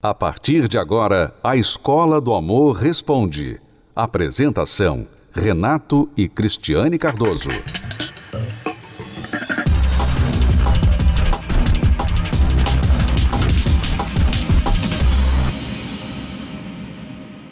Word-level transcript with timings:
A 0.00 0.14
partir 0.14 0.68
de 0.68 0.78
agora, 0.78 1.34
a 1.42 1.56
Escola 1.56 2.20
do 2.20 2.32
Amor 2.32 2.76
Responde. 2.76 3.60
Apresentação: 3.96 5.08
Renato 5.32 6.08
e 6.16 6.28
Cristiane 6.28 6.96
Cardoso. 6.96 7.48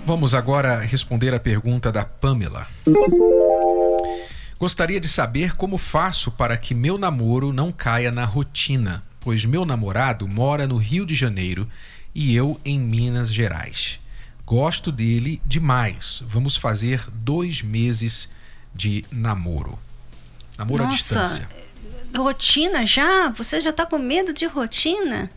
Vamos 0.05 0.33
agora 0.33 0.79
responder 0.79 1.35
a 1.35 1.41
pergunta 1.41 1.91
da 1.91 2.05
Pamela. 2.05 2.69
Gostaria 4.57 5.01
de 5.01 5.09
saber 5.09 5.57
como 5.57 5.77
faço 5.77 6.31
para 6.31 6.57
que 6.57 6.77
meu 6.77 6.97
namoro 6.97 7.53
não 7.53 7.73
caia 7.73 8.13
na 8.13 8.25
rotina, 8.25 9.03
pois 9.19 9.45
meu 9.45 9.65
namorado 9.65 10.29
mora 10.29 10.69
no 10.69 10.77
Rio 10.77 11.05
de 11.05 11.17
Janeiro 11.17 11.69
e 12.17 12.35
eu 12.35 12.59
em 12.64 12.80
Minas 12.80 13.30
Gerais. 13.30 14.01
Gosto 14.46 14.90
dele 14.90 15.39
demais. 15.45 16.23
Vamos 16.27 16.57
fazer 16.57 17.07
dois 17.13 17.61
meses 17.61 18.27
de 18.75 19.04
namoro. 19.13 19.79
Namoro 20.57 20.85
Nossa, 20.85 20.95
à 20.95 20.96
distância. 20.96 21.49
Rotina 22.17 22.87
já? 22.87 23.29
Você 23.29 23.61
já 23.61 23.68
está 23.68 23.85
com 23.85 23.99
medo 23.99 24.32
de 24.32 24.46
rotina? 24.46 25.31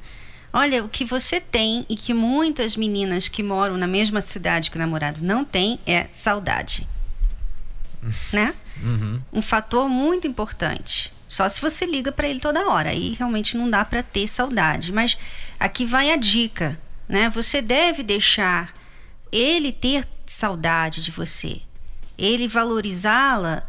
Olha, 0.53 0.81
o 0.81 0.87
que 0.87 1.03
você 1.03 1.41
tem 1.41 1.85
e 1.89 1.97
que 1.97 2.13
muitas 2.13 2.77
meninas 2.77 3.27
que 3.27 3.43
moram 3.43 3.75
na 3.75 3.85
mesma 3.85 4.21
cidade 4.21 4.71
que 4.71 4.77
o 4.77 4.79
namorado 4.79 5.21
não 5.21 5.43
têm 5.43 5.81
é 5.85 6.07
saudade. 6.13 6.87
né? 8.31 8.55
Uhum. 8.81 9.19
Um 9.33 9.41
fator 9.41 9.89
muito 9.89 10.27
importante. 10.27 11.11
Só 11.29 11.47
se 11.47 11.61
você 11.61 11.85
liga 11.85 12.11
para 12.11 12.27
ele 12.27 12.39
toda 12.39 12.67
hora. 12.67 12.89
Aí 12.89 13.11
realmente 13.13 13.55
não 13.55 13.69
dá 13.69 13.85
para 13.85 14.01
ter 14.01 14.27
saudade. 14.27 14.91
Mas 14.91 15.15
aqui 15.59 15.85
vai 15.85 16.11
a 16.11 16.15
dica, 16.15 16.77
né? 17.07 17.29
Você 17.29 17.61
deve 17.61 18.01
deixar 18.01 18.73
ele 19.31 19.71
ter 19.71 20.05
saudade 20.25 21.03
de 21.03 21.11
você. 21.11 21.61
Ele 22.17 22.47
valorizá-la 22.47 23.63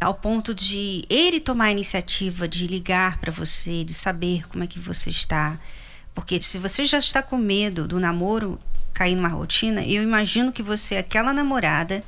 ao 0.00 0.14
ponto 0.14 0.54
de 0.54 1.04
ele 1.10 1.40
tomar 1.40 1.66
a 1.66 1.70
iniciativa 1.72 2.48
de 2.48 2.66
ligar 2.66 3.18
para 3.18 3.32
você, 3.32 3.84
de 3.84 3.92
saber 3.92 4.48
como 4.48 4.62
é 4.62 4.66
que 4.66 4.78
você 4.78 5.10
está. 5.10 5.58
Porque 6.14 6.40
se 6.40 6.58
você 6.58 6.86
já 6.86 6.98
está 6.98 7.22
com 7.22 7.36
medo 7.36 7.88
do 7.88 7.98
namoro 7.98 8.58
cair 8.94 9.16
numa 9.16 9.28
rotina, 9.28 9.82
eu 9.84 10.02
imagino 10.02 10.52
que 10.52 10.62
você 10.62 10.94
é 10.94 10.98
aquela 10.98 11.32
namorada 11.32 12.04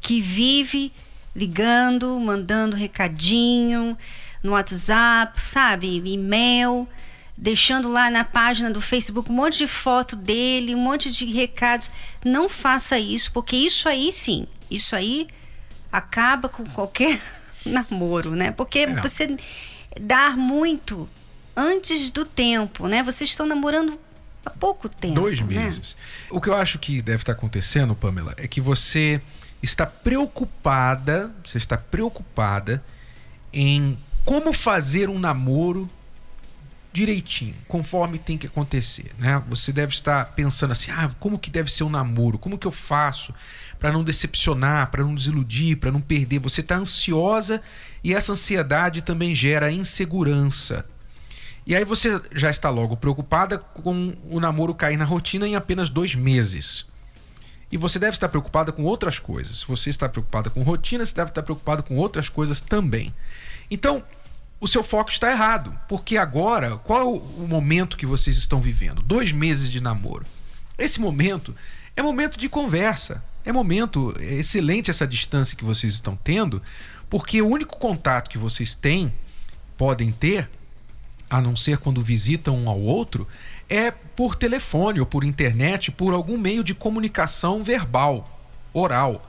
que 0.00 0.20
vive 0.20 0.92
ligando, 1.34 2.18
mandando 2.20 2.76
recadinho, 2.76 3.96
no 4.42 4.52
WhatsApp, 4.52 5.40
sabe? 5.40 6.02
E-mail, 6.04 6.88
deixando 7.36 7.88
lá 7.90 8.10
na 8.10 8.24
página 8.24 8.70
do 8.70 8.80
Facebook 8.80 9.30
um 9.30 9.34
monte 9.34 9.58
de 9.58 9.66
foto 9.66 10.16
dele, 10.16 10.74
um 10.74 10.80
monte 10.80 11.10
de 11.10 11.24
recados. 11.26 11.90
Não 12.24 12.48
faça 12.48 12.98
isso, 12.98 13.32
porque 13.32 13.56
isso 13.56 13.88
aí 13.88 14.12
sim, 14.12 14.46
isso 14.70 14.96
aí 14.96 15.26
acaba 15.90 16.48
com 16.48 16.64
qualquer 16.66 17.20
namoro, 17.64 18.32
né? 18.34 18.50
Porque 18.50 18.80
É, 18.80 18.86
não. 18.86 19.02
você 19.02 19.36
dar 20.00 20.36
muito 20.36 21.08
antes 21.56 22.10
do 22.10 22.24
tempo, 22.24 22.88
né? 22.88 23.02
Vocês 23.02 23.30
estão 23.30 23.46
namorando 23.46 23.98
há 24.44 24.50
pouco 24.50 24.88
tempo. 24.88 25.14
Dois 25.14 25.40
né? 25.40 25.46
meses. 25.46 25.96
O 26.30 26.40
que 26.40 26.48
eu 26.48 26.54
acho 26.56 26.78
que 26.78 27.00
deve 27.02 27.22
estar 27.22 27.32
acontecendo, 27.32 27.94
Pamela, 27.94 28.34
é 28.36 28.48
que 28.48 28.60
você 28.60 29.20
está 29.62 29.86
preocupada, 29.86 31.30
você 31.44 31.58
está 31.58 31.76
preocupada 31.76 32.82
em 33.52 33.98
como 34.24 34.52
fazer 34.52 35.08
um 35.08 35.18
namoro 35.18 35.88
direitinho, 36.92 37.54
conforme 37.66 38.18
tem 38.18 38.36
que 38.36 38.46
acontecer, 38.46 39.12
né? 39.18 39.42
Você 39.48 39.72
deve 39.72 39.92
estar 39.92 40.26
pensando 40.32 40.72
assim: 40.72 40.90
"Ah, 40.90 41.10
como 41.18 41.38
que 41.38 41.50
deve 41.50 41.72
ser 41.72 41.84
um 41.84 41.90
namoro? 41.90 42.38
Como 42.38 42.58
que 42.58 42.66
eu 42.66 42.70
faço 42.70 43.34
para 43.78 43.90
não 43.90 44.04
decepcionar, 44.04 44.90
para 44.90 45.02
não 45.02 45.14
desiludir, 45.14 45.78
para 45.78 45.90
não 45.90 46.00
perder?" 46.00 46.38
Você 46.40 46.60
está 46.60 46.76
ansiosa 46.76 47.62
e 48.04 48.12
essa 48.14 48.32
ansiedade 48.32 49.00
também 49.00 49.34
gera 49.34 49.72
insegurança. 49.72 50.84
E 51.64 51.74
aí 51.74 51.84
você 51.84 52.20
já 52.34 52.50
está 52.50 52.68
logo 52.68 52.96
preocupada 52.96 53.56
com 53.56 54.14
o 54.28 54.40
namoro 54.40 54.74
cair 54.74 54.96
na 54.96 55.04
rotina 55.04 55.46
em 55.46 55.54
apenas 55.54 55.88
dois 55.88 56.14
meses. 56.14 56.84
E 57.70 57.78
você 57.78 57.98
deve 57.98 58.14
estar 58.14 58.28
preocupada 58.28 58.70
com 58.70 58.82
outras 58.84 59.18
coisas. 59.18 59.60
Se 59.60 59.66
você 59.66 59.88
está 59.88 60.08
preocupada 60.08 60.50
com 60.50 60.62
rotina, 60.62 61.06
você 61.06 61.14
deve 61.14 61.30
estar 61.30 61.42
preocupada 61.42 61.82
com 61.82 61.96
outras 61.96 62.28
coisas 62.28 62.60
também. 62.60 63.14
Então, 63.72 64.04
o 64.60 64.68
seu 64.68 64.84
foco 64.84 65.10
está 65.10 65.30
errado. 65.30 65.74
Porque 65.88 66.18
agora, 66.18 66.76
qual 66.76 67.00
é 67.00 67.04
o 67.04 67.46
momento 67.48 67.96
que 67.96 68.04
vocês 68.04 68.36
estão 68.36 68.60
vivendo? 68.60 69.00
Dois 69.00 69.32
meses 69.32 69.70
de 69.70 69.80
namoro. 69.80 70.26
Esse 70.78 71.00
momento 71.00 71.56
é 71.96 72.02
momento 72.02 72.38
de 72.38 72.50
conversa. 72.50 73.24
É 73.46 73.50
momento 73.50 74.14
é 74.20 74.34
excelente 74.34 74.90
essa 74.90 75.06
distância 75.06 75.56
que 75.56 75.64
vocês 75.64 75.94
estão 75.94 76.14
tendo, 76.14 76.62
porque 77.08 77.40
o 77.40 77.48
único 77.48 77.78
contato 77.78 78.28
que 78.28 78.38
vocês 78.38 78.74
têm, 78.74 79.10
podem 79.76 80.12
ter, 80.12 80.48
a 81.30 81.40
não 81.40 81.56
ser 81.56 81.78
quando 81.78 82.02
visitam 82.02 82.54
um 82.54 82.68
ao 82.68 82.78
outro, 82.78 83.26
é 83.70 83.90
por 83.90 84.36
telefone 84.36 85.00
ou 85.00 85.06
por 85.06 85.24
internet, 85.24 85.90
por 85.90 86.12
algum 86.12 86.36
meio 86.36 86.62
de 86.62 86.74
comunicação 86.74 87.64
verbal, 87.64 88.40
oral. 88.72 89.26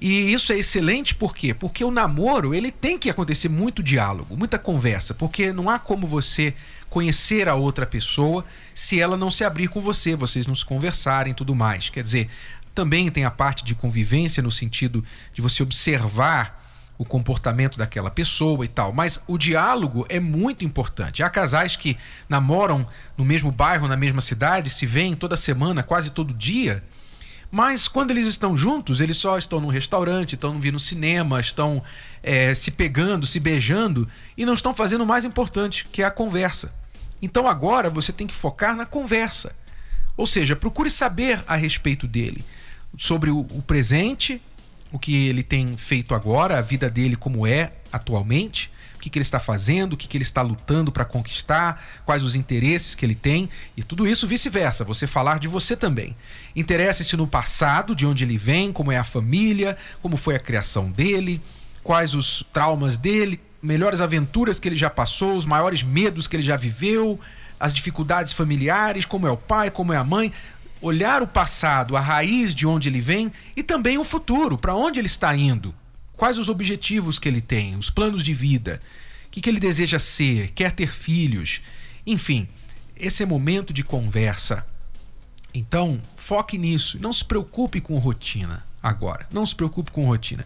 E 0.00 0.32
isso 0.32 0.52
é 0.52 0.58
excelente 0.58 1.14
por 1.14 1.34
quê? 1.34 1.52
Porque 1.52 1.82
o 1.82 1.90
namoro, 1.90 2.54
ele 2.54 2.70
tem 2.70 2.96
que 2.98 3.10
acontecer 3.10 3.48
muito 3.48 3.82
diálogo, 3.82 4.36
muita 4.36 4.58
conversa, 4.58 5.12
porque 5.12 5.52
não 5.52 5.68
há 5.68 5.78
como 5.78 6.06
você 6.06 6.54
conhecer 6.88 7.48
a 7.48 7.54
outra 7.54 7.84
pessoa 7.84 8.44
se 8.74 9.00
ela 9.00 9.16
não 9.16 9.30
se 9.30 9.44
abrir 9.44 9.68
com 9.68 9.80
você, 9.80 10.14
vocês 10.14 10.46
não 10.46 10.54
se 10.54 10.64
conversarem 10.64 11.34
tudo 11.34 11.54
mais. 11.54 11.90
Quer 11.90 12.02
dizer, 12.02 12.28
também 12.74 13.10
tem 13.10 13.24
a 13.24 13.30
parte 13.30 13.64
de 13.64 13.74
convivência 13.74 14.42
no 14.42 14.52
sentido 14.52 15.04
de 15.34 15.42
você 15.42 15.62
observar 15.64 16.64
o 16.96 17.04
comportamento 17.04 17.78
daquela 17.78 18.10
pessoa 18.10 18.64
e 18.64 18.68
tal. 18.68 18.92
Mas 18.92 19.22
o 19.26 19.38
diálogo 19.38 20.06
é 20.08 20.18
muito 20.18 20.64
importante. 20.64 21.22
Há 21.22 21.30
casais 21.30 21.76
que 21.76 21.96
namoram 22.28 22.86
no 23.16 23.24
mesmo 23.24 23.52
bairro, 23.52 23.86
na 23.86 23.96
mesma 23.96 24.20
cidade, 24.20 24.70
se 24.70 24.84
veem 24.84 25.14
toda 25.14 25.36
semana, 25.36 25.82
quase 25.82 26.10
todo 26.10 26.34
dia. 26.34 26.82
Mas 27.50 27.88
quando 27.88 28.10
eles 28.10 28.26
estão 28.26 28.56
juntos, 28.56 29.00
eles 29.00 29.16
só 29.16 29.38
estão 29.38 29.60
no 29.60 29.68
restaurante, 29.68 30.34
estão 30.34 30.60
vindo 30.60 30.74
no 30.74 30.80
cinema, 30.80 31.40
estão 31.40 31.82
eh, 32.22 32.52
se 32.52 32.70
pegando, 32.70 33.26
se 33.26 33.40
beijando 33.40 34.06
e 34.36 34.44
não 34.44 34.54
estão 34.54 34.74
fazendo 34.74 35.02
o 35.02 35.06
mais 35.06 35.24
importante, 35.24 35.86
que 35.90 36.02
é 36.02 36.04
a 36.04 36.10
conversa. 36.10 36.72
Então 37.22 37.48
agora 37.48 37.88
você 37.88 38.12
tem 38.12 38.26
que 38.26 38.34
focar 38.34 38.76
na 38.76 38.84
conversa. 38.84 39.54
Ou 40.16 40.26
seja, 40.26 40.54
procure 40.54 40.90
saber 40.90 41.42
a 41.46 41.56
respeito 41.56 42.06
dele, 42.06 42.44
sobre 42.98 43.30
o, 43.30 43.40
o 43.40 43.62
presente, 43.62 44.42
o 44.92 44.98
que 44.98 45.28
ele 45.28 45.42
tem 45.42 45.76
feito 45.76 46.14
agora, 46.14 46.58
a 46.58 46.62
vida 46.62 46.90
dele 46.90 47.16
como 47.16 47.46
é 47.46 47.72
atualmente, 47.92 48.70
o 48.98 49.00
que, 49.00 49.08
que 49.08 49.18
ele 49.18 49.22
está 49.22 49.38
fazendo, 49.38 49.92
o 49.92 49.96
que, 49.96 50.08
que 50.08 50.16
ele 50.16 50.24
está 50.24 50.42
lutando 50.42 50.90
para 50.90 51.04
conquistar, 51.04 51.82
quais 52.04 52.24
os 52.24 52.34
interesses 52.34 52.96
que 52.96 53.06
ele 53.06 53.14
tem 53.14 53.48
e 53.76 53.82
tudo 53.82 54.06
isso 54.06 54.26
vice-versa, 54.26 54.84
você 54.84 55.06
falar 55.06 55.38
de 55.38 55.46
você 55.46 55.76
também. 55.76 56.16
Interesse-se 56.54 57.16
no 57.16 57.26
passado, 57.26 57.94
de 57.94 58.04
onde 58.04 58.24
ele 58.24 58.36
vem, 58.36 58.72
como 58.72 58.90
é 58.90 58.98
a 58.98 59.04
família, 59.04 59.78
como 60.02 60.16
foi 60.16 60.34
a 60.34 60.40
criação 60.40 60.90
dele, 60.90 61.40
quais 61.82 62.12
os 62.12 62.44
traumas 62.52 62.96
dele, 62.96 63.40
melhores 63.62 64.00
aventuras 64.00 64.58
que 64.58 64.68
ele 64.68 64.76
já 64.76 64.90
passou, 64.90 65.36
os 65.36 65.46
maiores 65.46 65.82
medos 65.84 66.26
que 66.26 66.34
ele 66.34 66.42
já 66.42 66.56
viveu, 66.56 67.20
as 67.60 67.72
dificuldades 67.72 68.32
familiares, 68.32 69.04
como 69.04 69.28
é 69.28 69.30
o 69.30 69.36
pai, 69.36 69.70
como 69.70 69.92
é 69.92 69.96
a 69.96 70.04
mãe 70.04 70.32
olhar 70.80 71.22
o 71.22 71.26
passado, 71.26 71.96
a 71.96 72.00
raiz 72.00 72.54
de 72.54 72.66
onde 72.66 72.88
ele 72.88 73.00
vem 73.00 73.32
e 73.56 73.62
também 73.62 73.98
o 73.98 74.04
futuro, 74.04 74.56
para 74.56 74.74
onde 74.74 74.98
ele 74.98 75.06
está 75.06 75.34
indo. 75.36 75.74
Quais 76.18 76.36
os 76.36 76.48
objetivos 76.48 77.16
que 77.18 77.28
ele 77.28 77.40
tem, 77.40 77.76
os 77.76 77.88
planos 77.90 78.24
de 78.24 78.34
vida, 78.34 78.80
o 79.26 79.30
que, 79.30 79.40
que 79.40 79.48
ele 79.48 79.60
deseja 79.60 80.00
ser, 80.00 80.50
quer 80.50 80.72
ter 80.72 80.92
filhos. 80.92 81.60
Enfim, 82.04 82.48
esse 82.96 83.22
é 83.22 83.26
momento 83.26 83.72
de 83.72 83.84
conversa. 83.84 84.66
Então, 85.54 86.02
foque 86.16 86.58
nisso. 86.58 86.98
Não 87.00 87.12
se 87.12 87.24
preocupe 87.24 87.80
com 87.80 87.96
rotina 87.98 88.66
agora. 88.82 89.28
Não 89.32 89.46
se 89.46 89.54
preocupe 89.54 89.92
com 89.92 90.06
rotina. 90.06 90.44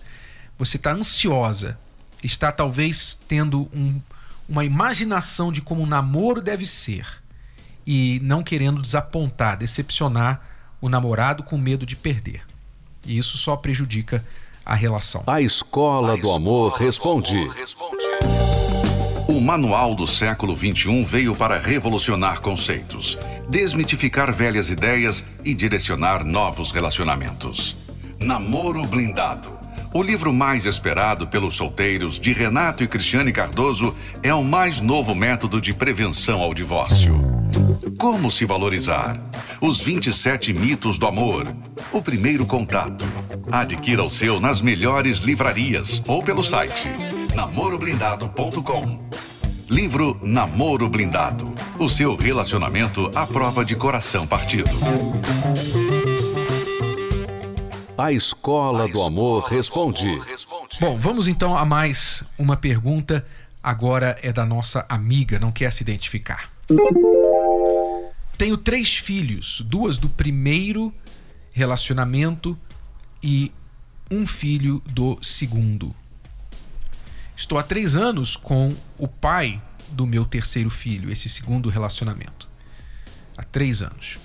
Você 0.58 0.76
está 0.76 0.92
ansiosa, 0.92 1.78
está 2.22 2.52
talvez 2.52 3.18
tendo 3.26 3.62
um- 3.72 3.98
uma 4.46 4.66
imaginação 4.66 5.50
de 5.50 5.62
como 5.62 5.82
um 5.82 5.86
namoro 5.86 6.42
deve 6.42 6.66
ser 6.66 7.06
e 7.86 8.20
não 8.22 8.42
querendo 8.42 8.82
desapontar, 8.82 9.56
decepcionar 9.56 10.46
o 10.82 10.88
namorado 10.90 11.42
com 11.42 11.56
medo 11.56 11.86
de 11.86 11.96
perder. 11.96 12.42
E 13.06 13.16
isso 13.16 13.38
só 13.38 13.56
prejudica 13.56 14.22
a 14.64 14.74
relação. 14.74 15.22
A 15.26 15.40
Escola 15.40 16.16
do 16.16 16.30
Amor 16.30 16.72
Responde. 16.72 17.48
O 19.28 19.40
Manual 19.40 19.94
do 19.94 20.06
Século 20.06 20.54
XXI 20.54 21.04
veio 21.04 21.34
para 21.34 21.58
revolucionar 21.58 22.40
conceitos, 22.40 23.18
desmitificar 23.48 24.32
velhas 24.32 24.68
ideias 24.70 25.24
e 25.44 25.54
direcionar 25.54 26.24
novos 26.24 26.70
relacionamentos. 26.70 27.76
Namoro 28.20 28.84
Blindado. 28.86 29.58
O 29.94 30.02
livro 30.02 30.32
mais 30.32 30.64
esperado 30.64 31.26
pelos 31.26 31.54
solteiros 31.54 32.18
de 32.18 32.32
Renato 32.32 32.82
e 32.82 32.88
Cristiane 32.88 33.32
Cardoso 33.32 33.94
é 34.22 34.32
o 34.32 34.42
mais 34.42 34.80
novo 34.80 35.14
método 35.14 35.60
de 35.60 35.74
prevenção 35.74 36.40
ao 36.40 36.54
divórcio. 36.54 37.31
Como 37.98 38.30
se 38.30 38.44
valorizar? 38.44 39.20
Os 39.60 39.80
27 39.80 40.52
mitos 40.52 40.98
do 40.98 41.06
amor. 41.06 41.54
O 41.92 42.02
primeiro 42.02 42.46
contato. 42.46 43.04
Adquira 43.50 44.02
o 44.02 44.10
seu 44.10 44.40
nas 44.40 44.60
melhores 44.60 45.18
livrarias 45.18 46.02
ou 46.06 46.22
pelo 46.22 46.42
site 46.42 46.88
namoroblindado.com. 47.34 49.08
Livro 49.68 50.20
Namoro 50.22 50.88
Blindado. 50.88 51.54
O 51.78 51.88
seu 51.88 52.14
relacionamento 52.14 53.10
à 53.14 53.26
prova 53.26 53.64
de 53.64 53.74
coração 53.74 54.26
partido. 54.26 54.70
A 57.96 58.12
Escola 58.12 58.88
do 58.88 59.02
Amor 59.02 59.44
responde. 59.44 60.20
Bom, 60.80 60.98
vamos 60.98 61.28
então 61.28 61.56
a 61.56 61.64
mais 61.64 62.22
uma 62.38 62.56
pergunta. 62.56 63.24
Agora 63.62 64.18
é 64.22 64.32
da 64.32 64.44
nossa 64.44 64.84
amiga, 64.88 65.38
não 65.38 65.52
quer 65.52 65.72
se 65.72 65.82
identificar. 65.82 66.50
Tenho 68.42 68.56
três 68.56 68.96
filhos, 68.96 69.62
duas 69.64 69.98
do 69.98 70.08
primeiro 70.08 70.92
relacionamento 71.52 72.58
e 73.22 73.52
um 74.10 74.26
filho 74.26 74.82
do 74.84 75.16
segundo. 75.22 75.94
Estou 77.36 77.56
há 77.56 77.62
três 77.62 77.96
anos 77.96 78.34
com 78.34 78.76
o 78.98 79.06
pai 79.06 79.62
do 79.90 80.08
meu 80.08 80.24
terceiro 80.24 80.70
filho, 80.70 81.08
esse 81.08 81.28
segundo 81.28 81.70
relacionamento. 81.70 82.48
Há 83.38 83.44
três 83.44 83.80
anos. 83.80 84.18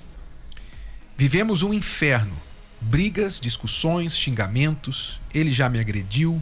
Vivemos 1.16 1.62
um 1.62 1.72
inferno. 1.72 2.34
Brigas, 2.82 3.40
discussões, 3.40 4.18
xingamentos. 4.18 5.22
Ele 5.32 5.54
já 5.54 5.70
me 5.70 5.80
agrediu. 5.80 6.42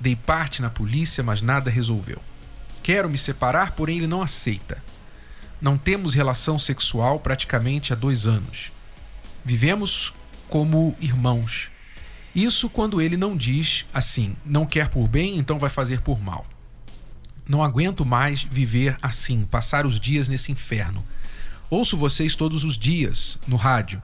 Dei 0.00 0.16
parte 0.16 0.60
na 0.60 0.68
polícia, 0.68 1.22
mas 1.22 1.40
nada 1.40 1.70
resolveu. 1.70 2.20
Quero 2.82 3.08
me 3.08 3.16
separar, 3.16 3.70
porém 3.76 3.98
ele 3.98 4.08
não 4.08 4.20
aceita. 4.20 4.82
Não 5.60 5.78
temos 5.78 6.14
relação 6.14 6.58
sexual 6.58 7.20
praticamente 7.20 7.92
há 7.92 7.96
dois 7.96 8.26
anos. 8.26 8.70
Vivemos 9.44 10.12
como 10.48 10.96
irmãos. 11.00 11.70
Isso 12.34 12.68
quando 12.68 13.00
ele 13.00 13.16
não 13.16 13.36
diz 13.36 13.84
assim: 13.92 14.36
não 14.44 14.66
quer 14.66 14.88
por 14.88 15.08
bem, 15.08 15.38
então 15.38 15.58
vai 15.58 15.70
fazer 15.70 16.00
por 16.00 16.20
mal. 16.20 16.46
Não 17.46 17.62
aguento 17.62 18.04
mais 18.04 18.42
viver 18.42 18.96
assim, 19.02 19.44
passar 19.44 19.86
os 19.86 20.00
dias 20.00 20.28
nesse 20.28 20.50
inferno. 20.50 21.04
Ouço 21.68 21.96
vocês 21.96 22.34
todos 22.34 22.64
os 22.64 22.78
dias 22.78 23.38
no 23.46 23.56
rádio. 23.56 24.02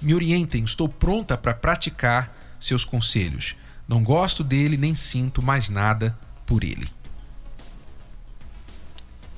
Me 0.00 0.14
orientem, 0.14 0.64
estou 0.64 0.88
pronta 0.88 1.36
para 1.36 1.52
praticar 1.52 2.34
seus 2.60 2.84
conselhos. 2.84 3.56
Não 3.86 4.02
gosto 4.02 4.44
dele 4.44 4.76
nem 4.76 4.94
sinto 4.94 5.42
mais 5.42 5.68
nada 5.68 6.16
por 6.46 6.64
ele. 6.64 6.88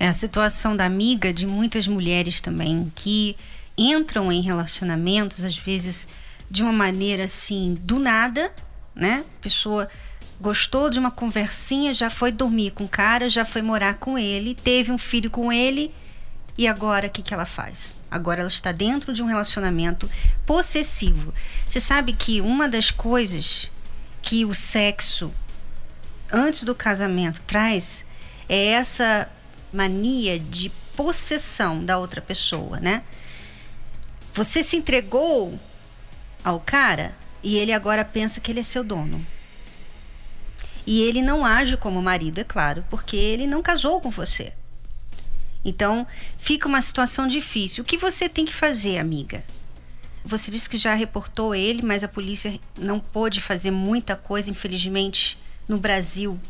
É 0.01 0.09
a 0.09 0.15
situação 0.15 0.75
da 0.75 0.87
amiga 0.87 1.31
de 1.31 1.47
muitas 1.47 1.87
mulheres 1.87 2.41
também 2.41 2.91
que 2.95 3.37
entram 3.77 4.33
em 4.33 4.41
relacionamentos 4.41 5.45
às 5.45 5.59
vezes 5.59 6.09
de 6.51 6.63
uma 6.63 6.73
maneira 6.73 7.25
assim 7.25 7.77
do 7.83 7.99
nada, 7.99 8.51
né? 8.95 9.23
A 9.37 9.43
pessoa 9.43 9.91
gostou 10.41 10.89
de 10.89 10.99
uma 10.99 11.11
conversinha, 11.11 11.93
já 11.93 12.09
foi 12.09 12.33
dormir 12.33 12.71
com 12.71 12.85
o 12.85 12.89
cara, 12.89 13.29
já 13.29 13.45
foi 13.45 13.61
morar 13.61 13.97
com 13.97 14.17
ele, 14.17 14.55
teve 14.55 14.91
um 14.91 14.97
filho 14.97 15.31
com 15.31 15.53
ele 15.53 15.93
e 16.57 16.67
agora 16.67 17.09
o 17.09 17.11
que, 17.11 17.21
que 17.21 17.35
ela 17.35 17.45
faz? 17.45 17.95
Agora 18.11 18.41
ela 18.41 18.49
está 18.49 18.73
dentro 18.73 19.13
de 19.13 19.23
um 19.23 19.27
relacionamento 19.27 20.11
possessivo. 20.47 21.35
Você 21.69 21.79
sabe 21.79 22.15
que 22.15 22.41
uma 22.41 22.67
das 22.67 22.91
coisas 22.91 23.71
que 24.23 24.47
o 24.47 24.55
sexo 24.55 25.31
antes 26.33 26.65
do 26.65 26.75
casamento 26.75 27.43
traz 27.43 28.03
é 28.49 28.69
essa 28.69 29.29
mania 29.73 30.39
de 30.39 30.71
possessão 30.97 31.85
da 31.85 31.99
outra 31.99 32.21
pessoa, 32.21 32.79
né? 32.81 33.03
Você 34.35 34.63
se 34.63 34.77
entregou 34.77 35.59
ao 36.45 36.61
cara 36.61 37.15
e 37.43 37.57
ele 37.57 37.73
agora 37.73 38.05
pensa 38.05 38.41
que 38.41 38.51
ele 38.51 38.61
é 38.61 38.65
seu 38.65 38.85
dono. 38.85 39.25
E 40.87 41.03
ele 41.03 41.23
não 41.23 41.45
age 41.45 41.77
como 41.77 42.03
marido, 42.03 42.41
é 42.41 42.45
claro, 42.45 42.85
porque 42.89 43.17
ele 43.17 43.47
não 43.47 43.63
casou 43.63 44.01
com 44.01 44.11
você. 44.11 44.53
Então, 45.65 46.07
fica 46.39 46.67
uma 46.67 46.81
situação 46.81 47.27
difícil. 47.27 47.83
O 47.83 47.87
que 47.87 47.99
você 47.99 48.29
tem 48.29 48.47
que 48.47 48.53
fazer, 48.53 48.99
amiga? 48.99 49.45
Você 50.25 50.51
disse 50.51 50.69
que 50.69 50.79
já 50.79 50.95
reportou 50.95 51.55
ele, 51.55 51.83
mas 51.83 52.03
a 52.03 52.09
polícia 52.09 52.59
não 52.79 52.99
pôde 52.99 53.41
fazer 53.41 53.71
muita 53.71 54.17
coisa, 54.17 54.51
infelizmente, 54.51 55.39
no 55.69 55.79
Brasil 55.79 56.41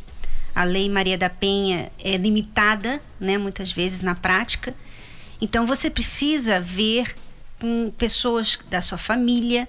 a 0.55 0.65
lei 0.65 0.89
Maria 0.89 1.17
da 1.17 1.31
Penha 1.31 1.91
é 1.99 2.17
limitada, 2.17 3.01
né, 3.19 3.39
muitas 3.39 3.73
vezes 3.73 4.03
na 4.03 4.15
prática. 4.15 4.75
Então 5.41 5.67
você 5.67 5.89
precisa 5.89 6.61
ver 6.61 7.15
com 7.59 7.93
pessoas 7.97 8.59
da 8.69 8.83
sua 8.83 8.99
família, 8.99 9.69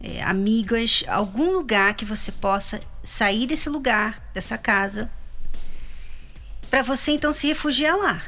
é, 0.00 0.22
amigas, 0.22 1.04
algum 1.08 1.52
lugar 1.52 1.94
que 1.94 2.04
você 2.04 2.30
possa 2.30 2.80
sair 3.02 3.46
desse 3.46 3.68
lugar, 3.68 4.22
dessa 4.34 4.58
casa, 4.58 5.10
para 6.70 6.82
você 6.82 7.12
então 7.12 7.32
se 7.32 7.46
refugiar 7.46 7.96
lá. 7.96 8.22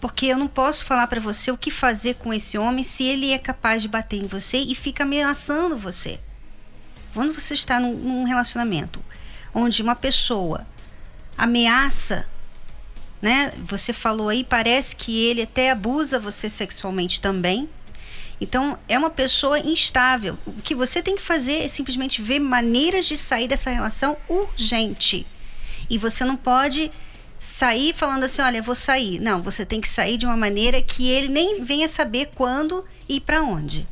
Porque 0.00 0.26
eu 0.26 0.38
não 0.38 0.48
posso 0.48 0.84
falar 0.84 1.06
para 1.06 1.20
você 1.20 1.50
o 1.50 1.58
que 1.58 1.70
fazer 1.70 2.14
com 2.14 2.32
esse 2.32 2.56
homem 2.56 2.82
se 2.82 3.04
ele 3.04 3.32
é 3.32 3.38
capaz 3.38 3.82
de 3.82 3.88
bater 3.88 4.16
em 4.16 4.26
você 4.26 4.58
e 4.58 4.74
fica 4.74 5.02
ameaçando 5.02 5.76
você. 5.76 6.18
Quando 7.12 7.34
você 7.34 7.54
está 7.54 7.78
num, 7.78 7.94
num 7.94 8.24
relacionamento 8.24 9.02
onde 9.54 9.82
uma 9.82 9.94
pessoa 9.94 10.66
ameaça, 11.40 12.26
né? 13.20 13.52
Você 13.64 13.92
falou 13.92 14.28
aí, 14.28 14.44
parece 14.44 14.94
que 14.94 15.24
ele 15.24 15.42
até 15.42 15.70
abusa 15.70 16.18
você 16.18 16.48
sexualmente 16.48 17.20
também. 17.20 17.68
Então, 18.40 18.78
é 18.88 18.98
uma 18.98 19.10
pessoa 19.10 19.58
instável. 19.58 20.38
O 20.46 20.52
que 20.62 20.74
você 20.74 21.02
tem 21.02 21.16
que 21.16 21.22
fazer 21.22 21.62
é 21.62 21.68
simplesmente 21.68 22.22
ver 22.22 22.40
maneiras 22.40 23.06
de 23.06 23.16
sair 23.16 23.46
dessa 23.46 23.70
relação 23.70 24.16
urgente. 24.28 25.26
E 25.88 25.98
você 25.98 26.24
não 26.24 26.36
pode 26.36 26.90
sair 27.38 27.94
falando 27.94 28.24
assim, 28.24 28.40
olha, 28.42 28.62
vou 28.62 28.74
sair. 28.74 29.18
Não, 29.18 29.42
você 29.42 29.66
tem 29.66 29.80
que 29.80 29.88
sair 29.88 30.16
de 30.16 30.26
uma 30.26 30.36
maneira 30.36 30.80
que 30.80 31.08
ele 31.08 31.28
nem 31.28 31.64
venha 31.64 31.88
saber 31.88 32.30
quando 32.34 32.84
e 33.08 33.20
para 33.20 33.42
onde. 33.42 33.86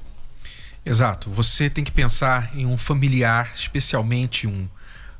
Exato. 0.84 1.30
Você 1.30 1.68
tem 1.68 1.84
que 1.84 1.92
pensar 1.92 2.50
em 2.54 2.64
um 2.64 2.78
familiar, 2.78 3.52
especialmente 3.54 4.46
um 4.46 4.66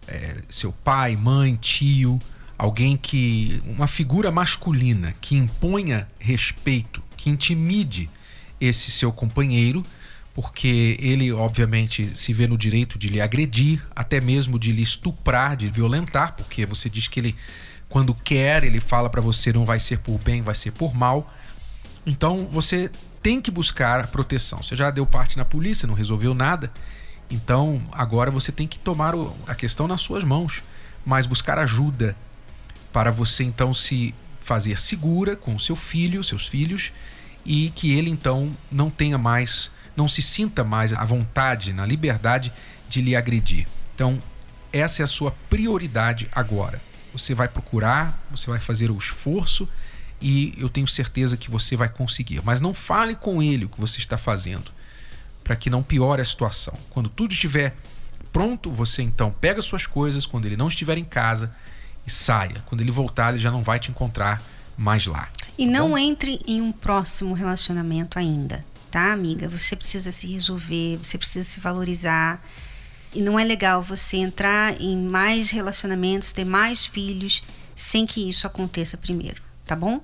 é, 0.08 0.36
seu 0.48 0.72
pai, 0.72 1.16
mãe, 1.16 1.56
tio, 1.56 2.18
alguém 2.56 2.96
que. 2.96 3.62
uma 3.66 3.86
figura 3.86 4.30
masculina 4.30 5.14
que 5.20 5.36
imponha 5.36 6.08
respeito, 6.18 7.02
que 7.16 7.30
intimide 7.30 8.10
esse 8.60 8.90
seu 8.90 9.12
companheiro, 9.12 9.82
porque 10.34 10.96
ele, 11.00 11.32
obviamente, 11.32 12.16
se 12.16 12.32
vê 12.32 12.46
no 12.46 12.56
direito 12.56 12.98
de 12.98 13.08
lhe 13.08 13.20
agredir, 13.20 13.84
até 13.94 14.20
mesmo 14.20 14.58
de 14.58 14.72
lhe 14.72 14.82
estuprar, 14.82 15.56
de 15.56 15.68
violentar, 15.68 16.34
porque 16.34 16.64
você 16.64 16.88
diz 16.88 17.06
que 17.06 17.20
ele, 17.20 17.36
quando 17.88 18.14
quer, 18.14 18.64
ele 18.64 18.80
fala 18.80 19.10
para 19.10 19.20
você 19.20 19.52
não 19.52 19.64
vai 19.64 19.78
ser 19.78 19.98
por 19.98 20.18
bem, 20.18 20.42
vai 20.42 20.54
ser 20.54 20.72
por 20.72 20.94
mal. 20.94 21.32
Então 22.06 22.46
você 22.50 22.90
tem 23.22 23.40
que 23.40 23.50
buscar 23.50 24.06
proteção. 24.08 24.62
Você 24.62 24.74
já 24.74 24.90
deu 24.90 25.06
parte 25.06 25.36
na 25.36 25.44
polícia, 25.44 25.86
não 25.86 25.94
resolveu 25.94 26.34
nada. 26.34 26.72
Então, 27.30 27.80
agora 27.92 28.30
você 28.30 28.50
tem 28.50 28.66
que 28.66 28.78
tomar 28.78 29.14
a 29.46 29.54
questão 29.54 29.86
nas 29.86 30.00
suas 30.00 30.24
mãos, 30.24 30.62
mas 31.04 31.26
buscar 31.26 31.58
ajuda 31.58 32.16
para 32.92 33.10
você 33.10 33.44
então 33.44 33.72
se 33.74 34.14
fazer 34.40 34.78
segura 34.78 35.36
com 35.36 35.58
seu 35.58 35.76
filho, 35.76 36.24
seus 36.24 36.48
filhos, 36.48 36.90
e 37.44 37.70
que 37.74 37.92
ele 37.92 38.08
então 38.08 38.56
não 38.70 38.88
tenha 38.88 39.18
mais, 39.18 39.70
não 39.94 40.08
se 40.08 40.22
sinta 40.22 40.64
mais 40.64 40.92
à 40.92 41.04
vontade, 41.04 41.72
na 41.72 41.84
liberdade 41.84 42.52
de 42.88 43.02
lhe 43.02 43.14
agredir. 43.14 43.66
Então, 43.94 44.18
essa 44.72 45.02
é 45.02 45.04
a 45.04 45.06
sua 45.06 45.30
prioridade 45.50 46.28
agora. 46.32 46.80
Você 47.12 47.34
vai 47.34 47.48
procurar, 47.48 48.22
você 48.30 48.48
vai 48.48 48.58
fazer 48.58 48.90
o 48.90 48.96
esforço 48.96 49.68
e 50.20 50.54
eu 50.56 50.68
tenho 50.68 50.86
certeza 50.86 51.36
que 51.36 51.50
você 51.50 51.76
vai 51.76 51.88
conseguir. 51.88 52.40
Mas 52.42 52.60
não 52.60 52.72
fale 52.72 53.14
com 53.14 53.42
ele 53.42 53.66
o 53.66 53.68
que 53.68 53.80
você 53.80 53.98
está 53.98 54.16
fazendo 54.16 54.77
para 55.48 55.56
que 55.56 55.70
não 55.70 55.82
piore 55.82 56.20
a 56.20 56.24
situação. 56.26 56.74
Quando 56.90 57.08
tudo 57.08 57.32
estiver 57.32 57.74
pronto, 58.30 58.70
você 58.70 59.00
então 59.00 59.30
pega 59.30 59.62
suas 59.62 59.86
coisas 59.86 60.26
quando 60.26 60.44
ele 60.44 60.58
não 60.58 60.68
estiver 60.68 60.98
em 60.98 61.06
casa 61.06 61.50
e 62.06 62.10
saia. 62.10 62.62
Quando 62.66 62.82
ele 62.82 62.90
voltar, 62.90 63.30
ele 63.30 63.38
já 63.38 63.50
não 63.50 63.62
vai 63.62 63.80
te 63.80 63.90
encontrar 63.90 64.42
mais 64.76 65.06
lá. 65.06 65.30
E 65.56 65.64
tá 65.64 65.72
não 65.72 65.88
bom? 65.88 65.98
entre 65.98 66.38
em 66.46 66.60
um 66.60 66.70
próximo 66.70 67.32
relacionamento 67.32 68.18
ainda, 68.18 68.62
tá, 68.90 69.10
amiga? 69.10 69.48
Você 69.48 69.74
precisa 69.74 70.12
se 70.12 70.30
resolver, 70.30 70.98
você 71.02 71.16
precisa 71.16 71.48
se 71.48 71.60
valorizar. 71.60 72.44
E 73.14 73.22
não 73.22 73.38
é 73.38 73.42
legal 73.42 73.80
você 73.80 74.18
entrar 74.18 74.78
em 74.78 74.98
mais 74.98 75.50
relacionamentos, 75.50 76.30
ter 76.30 76.44
mais 76.44 76.84
filhos, 76.84 77.42
sem 77.74 78.04
que 78.04 78.28
isso 78.28 78.46
aconteça 78.46 78.98
primeiro, 78.98 79.40
tá 79.64 79.74
bom? 79.74 80.02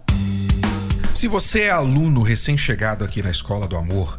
Se 1.14 1.28
você 1.28 1.64
é 1.64 1.70
aluno 1.70 2.22
recém-chegado 2.22 3.04
aqui 3.04 3.22
na 3.22 3.30
Escola 3.30 3.68
do 3.68 3.76
Amor, 3.76 4.18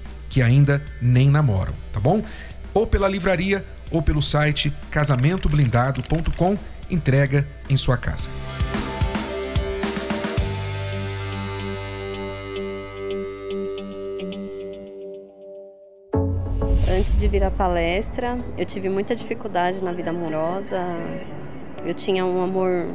que 0.31 0.41
ainda 0.41 0.81
nem 1.01 1.29
namoram, 1.29 1.73
tá 1.91 1.99
bom? 1.99 2.21
Ou 2.73 2.87
pela 2.87 3.07
livraria 3.07 3.63
ou 3.91 4.01
pelo 4.01 4.21
site 4.21 4.73
casamentoblindado.com, 4.89 6.57
entrega 6.89 7.45
em 7.69 7.75
sua 7.75 7.97
casa. 7.97 8.29
Antes 16.89 17.17
de 17.17 17.27
vir 17.27 17.43
à 17.43 17.51
palestra, 17.51 18.39
eu 18.57 18.65
tive 18.65 18.87
muita 18.87 19.13
dificuldade 19.13 19.83
na 19.83 19.91
vida 19.91 20.11
amorosa. 20.11 20.79
Eu 21.83 21.93
tinha 21.93 22.25
um 22.25 22.41
amor 22.41 22.87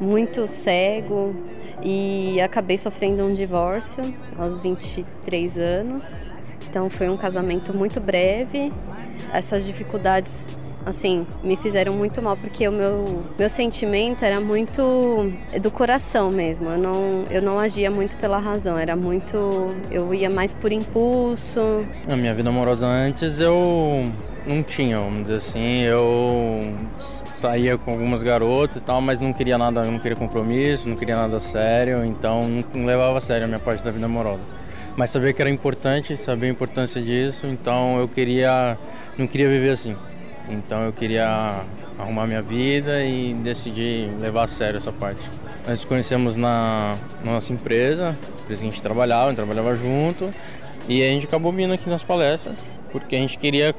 muito 0.00 0.46
cego 0.46 1.34
e 1.82 2.40
acabei 2.40 2.76
sofrendo 2.76 3.24
um 3.24 3.32
divórcio 3.32 4.02
aos 4.36 4.58
23 4.58 5.58
anos. 5.58 6.30
Então 6.72 6.88
foi 6.88 7.10
um 7.10 7.18
casamento 7.18 7.76
muito 7.76 8.00
breve. 8.00 8.72
Essas 9.30 9.66
dificuldades 9.66 10.48
assim, 10.86 11.26
me 11.44 11.54
fizeram 11.54 11.92
muito 11.92 12.22
mal 12.22 12.34
porque 12.34 12.66
o 12.66 12.72
meu, 12.72 13.22
meu 13.38 13.48
sentimento 13.50 14.24
era 14.24 14.40
muito 14.40 15.30
do 15.60 15.70
coração 15.70 16.30
mesmo. 16.30 16.70
Eu 16.70 16.78
não, 16.78 17.24
eu 17.30 17.42
não 17.42 17.58
agia 17.58 17.90
muito 17.90 18.16
pela 18.16 18.38
razão, 18.38 18.78
era 18.78 18.96
muito. 18.96 19.36
Eu 19.90 20.14
ia 20.14 20.30
mais 20.30 20.54
por 20.54 20.72
impulso. 20.72 21.84
Na 22.08 22.16
minha 22.16 22.32
vida 22.32 22.48
amorosa 22.48 22.86
antes 22.86 23.38
eu 23.38 24.10
não 24.46 24.62
tinha, 24.62 24.98
vamos 24.98 25.24
dizer 25.24 25.36
assim. 25.36 25.82
Eu 25.82 26.72
saía 27.36 27.76
com 27.76 27.90
algumas 27.90 28.22
garotas 28.22 28.78
e 28.78 28.80
tal, 28.80 29.02
mas 29.02 29.20
não 29.20 29.34
queria 29.34 29.58
nada, 29.58 29.84
não 29.84 29.98
queria 29.98 30.16
compromisso, 30.16 30.88
não 30.88 30.96
queria 30.96 31.16
nada 31.16 31.38
sério, 31.38 32.02
então 32.02 32.48
não 32.72 32.86
levava 32.86 33.18
a 33.18 33.20
sério 33.20 33.44
a 33.44 33.46
minha 33.46 33.60
parte 33.60 33.84
da 33.84 33.90
vida 33.90 34.06
amorosa. 34.06 34.61
Mas 34.96 35.10
sabia 35.10 35.32
que 35.32 35.40
era 35.40 35.50
importante, 35.50 36.16
sabia 36.16 36.48
a 36.48 36.52
importância 36.52 37.00
disso, 37.00 37.46
então 37.46 37.98
eu 37.98 38.06
queria, 38.06 38.76
não 39.16 39.26
queria 39.26 39.48
viver 39.48 39.70
assim. 39.70 39.96
Então 40.48 40.82
eu 40.82 40.92
queria 40.92 41.60
arrumar 41.98 42.26
minha 42.26 42.42
vida 42.42 43.02
e 43.02 43.32
decidi 43.34 44.10
levar 44.20 44.44
a 44.44 44.48
sério 44.48 44.76
essa 44.76 44.92
parte. 44.92 45.20
Nós 45.60 45.78
nos 45.78 45.84
conhecemos 45.84 46.36
na, 46.36 46.96
na 47.24 47.32
nossa 47.32 47.52
empresa, 47.52 48.16
empresa 48.42 48.60
que 48.60 48.66
a 48.66 48.70
gente 48.70 48.82
trabalhava, 48.82 49.26
a 49.26 49.28
gente 49.28 49.36
trabalhava 49.36 49.76
junto, 49.76 50.32
e 50.88 51.02
a 51.02 51.10
gente 51.10 51.26
acabou 51.26 51.52
vindo 51.52 51.72
aqui 51.72 51.88
nas 51.88 52.02
palestras, 52.02 52.56
porque 52.90 53.14
a 53.16 53.18
gente 53.18 53.38
queria 53.38 53.74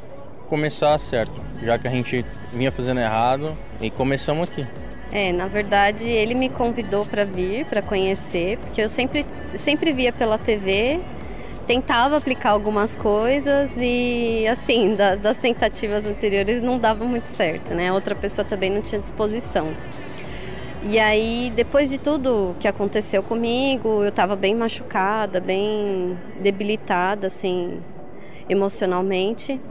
começar 0.48 0.98
certo, 0.98 1.34
já 1.62 1.78
que 1.78 1.88
a 1.88 1.92
gente 1.92 2.26
vinha 2.54 2.72
fazendo 2.72 3.00
errado 3.00 3.56
e 3.82 3.92
começamos 3.92 4.50
aqui. 4.50 4.66
É, 5.16 5.32
na 5.32 5.46
verdade, 5.46 6.10
ele 6.10 6.34
me 6.34 6.50
convidou 6.50 7.06
para 7.06 7.24
vir, 7.24 7.68
para 7.68 7.84
conhecer, 7.84 8.58
porque 8.58 8.82
eu 8.82 8.90
sempre, 8.90 9.24
sempre 9.56 9.94
via 9.94 10.12
pela 10.12 10.40
TV 10.40 11.00
tentava 11.68 12.18
aplicar 12.18 12.50
algumas 12.50 12.96
coisas 12.96 13.72
e 13.78 14.46
assim 14.48 14.96
da, 14.96 15.16
das 15.16 15.38
tentativas 15.38 16.06
anteriores 16.08 16.64
não 16.64 16.80
dava 16.80 17.06
muito 17.06 17.28
certo, 17.28 17.76
né? 17.76 17.94
Outra 17.94 18.16
pessoa 18.16 18.44
também 18.44 18.72
não 18.72 18.82
tinha 18.82 19.00
disposição. 19.00 19.70
E 20.82 20.98
aí, 20.98 21.54
depois 21.56 21.92
de 21.92 22.00
tudo 22.00 22.56
que 22.60 22.68
aconteceu 22.68 23.22
comigo, 23.22 24.04
eu 24.04 24.10
estava 24.10 24.36
bem 24.36 24.56
machucada, 24.56 25.40
bem 25.40 26.18
debilitada, 26.42 27.28
assim, 27.28 27.80
emocionalmente. 28.50 29.62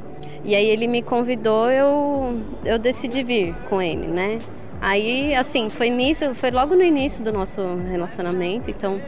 E 0.45 0.55
aí 0.55 0.67
ele 0.67 0.87
me 0.87 1.03
convidou, 1.03 1.69
eu, 1.69 2.41
eu 2.65 2.79
decidi 2.79 3.25
vir 3.25 3.55
com 3.69 3.83
ele, 3.83 4.07
né? 4.07 4.39
Aí, 4.83 5.33
assim, 5.37 5.71
foi 5.71 5.91
nisso, 5.91 6.35
foi 6.35 6.51
logo 6.51 6.75
no 6.75 6.83
início 6.83 7.23
do 7.23 7.33
nosso 7.33 7.61
relacionamento, 7.89 8.69
então 8.69 9.01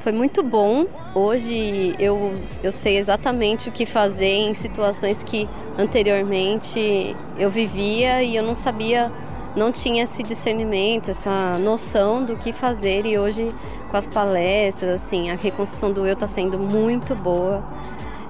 foi 0.00 0.12
muito 0.12 0.44
bom. 0.44 0.86
Hoje 1.12 1.92
eu, 1.98 2.40
eu 2.62 2.70
sei 2.70 2.98
exatamente 2.98 3.68
o 3.68 3.72
que 3.72 3.84
fazer 3.84 4.24
em 4.24 4.54
situações 4.54 5.20
que 5.20 5.48
anteriormente 5.76 7.16
eu 7.36 7.50
vivia 7.50 8.22
e 8.22 8.36
eu 8.36 8.44
não 8.44 8.54
sabia, 8.54 9.10
não 9.56 9.72
tinha 9.72 10.04
esse 10.04 10.22
discernimento, 10.22 11.10
essa 11.10 11.58
noção 11.58 12.24
do 12.24 12.36
que 12.36 12.52
fazer. 12.52 13.04
E 13.04 13.18
hoje, 13.18 13.52
com 13.90 13.96
as 13.96 14.06
palestras, 14.06 15.02
assim, 15.02 15.32
a 15.32 15.34
reconstrução 15.34 15.92
do 15.92 16.06
eu 16.06 16.14
está 16.14 16.28
sendo 16.28 16.60
muito 16.60 17.16
boa. 17.16 17.66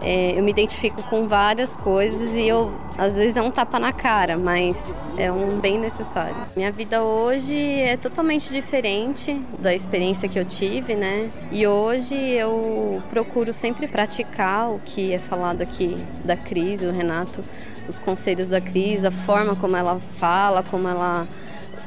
É, 0.01 0.39
eu 0.39 0.43
me 0.45 0.51
identifico 0.51 1.03
com 1.05 1.27
várias 1.27 1.77
coisas 1.77 2.35
e 2.35 2.47
eu 2.47 2.73
às 2.97 3.15
vezes 3.15 3.37
é 3.37 3.43
um 3.43 3.51
tapa 3.51 3.79
na 3.79 3.93
cara, 3.93 4.37
mas 4.37 5.05
é 5.17 5.31
um 5.31 5.59
bem 5.59 5.79
necessário. 5.79 6.35
Minha 6.57 6.71
vida 6.71 7.03
hoje 7.03 7.57
é 7.57 7.97
totalmente 7.97 8.53
diferente 8.53 9.41
da 9.59 9.75
experiência 9.75 10.29
que 10.29 10.39
eu 10.39 10.45
tive, 10.45 10.95
né? 10.95 11.31
E 11.51 11.67
hoje 11.67 12.15
eu 12.15 13.03
procuro 13.11 13.53
sempre 13.53 13.87
praticar 13.87 14.71
o 14.71 14.81
que 14.85 15.13
é 15.13 15.19
falado 15.19 15.63
aqui 15.63 15.97
da 16.25 16.37
crise, 16.37 16.87
o 16.87 16.93
Renato, 16.93 17.43
os 17.89 17.99
conselhos 17.99 18.49
da 18.49 18.61
crise, 18.61 19.07
a 19.07 19.13
forma 19.13 19.57
como 19.57 19.77
ela 19.77 20.01
fala, 20.19 20.63
como 20.63 20.89
ela 20.89 21.27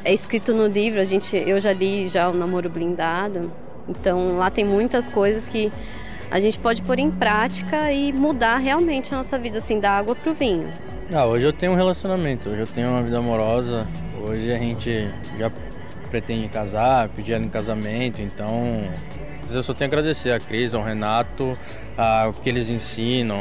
é 0.03 0.13
escrito 0.13 0.53
no 0.53 0.67
livro. 0.67 0.99
A 0.99 1.05
gente, 1.05 1.35
eu 1.35 1.59
já 1.59 1.73
li 1.73 2.07
já 2.07 2.29
o 2.29 2.33
Namoro 2.33 2.69
Blindado, 2.69 3.51
então 3.87 4.37
lá 4.37 4.49
tem 4.49 4.65
muitas 4.65 5.07
coisas 5.07 5.47
que 5.47 5.71
a 6.31 6.39
gente 6.39 6.57
pode 6.57 6.81
pôr 6.81 6.97
em 6.97 7.11
prática 7.11 7.91
e 7.91 8.13
mudar 8.13 8.57
realmente 8.57 9.13
a 9.13 9.17
nossa 9.17 9.37
vida, 9.37 9.57
assim, 9.57 9.79
da 9.79 9.91
água 9.91 10.15
para 10.15 10.31
o 10.31 10.33
vinho. 10.33 10.67
Ah, 11.13 11.25
hoje 11.25 11.43
eu 11.43 11.51
tenho 11.51 11.73
um 11.73 11.75
relacionamento, 11.75 12.49
hoje 12.49 12.61
eu 12.61 12.67
tenho 12.67 12.89
uma 12.89 13.03
vida 13.03 13.17
amorosa, 13.17 13.85
hoje 14.17 14.49
a 14.49 14.57
gente 14.57 15.09
já 15.37 15.51
pretende 16.09 16.47
casar, 16.47 17.09
pedir 17.09 17.33
ela 17.33 17.43
em 17.43 17.49
casamento, 17.49 18.21
então 18.21 18.77
eu 19.53 19.61
só 19.61 19.73
tenho 19.73 19.89
a 19.89 19.93
agradecer 19.93 20.31
a 20.31 20.39
Cris, 20.39 20.73
ao 20.73 20.81
Renato, 20.81 21.57
o 22.29 22.33
que 22.41 22.47
eles 22.47 22.69
ensinam, 22.69 23.37